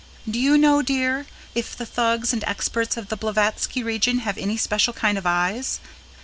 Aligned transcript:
Do 0.27 0.39
you 0.39 0.57
know, 0.57 0.81
dear, 0.81 1.27
if 1.53 1.77
the 1.77 1.85
Thugs 1.85 2.33
and 2.33 2.43
Experts 2.45 2.97
of 2.97 3.09
the 3.09 3.15
Blavatsky 3.15 3.83
region 3.83 4.17
have 4.25 4.35
any 4.39 4.57
special 4.57 4.93
kind 4.93 5.15
of 5.15 5.27
eyes? 5.27 5.79